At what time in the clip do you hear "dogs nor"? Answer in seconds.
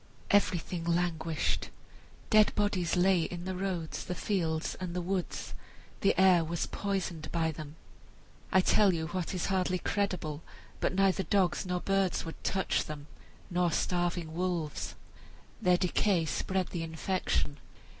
11.21-11.81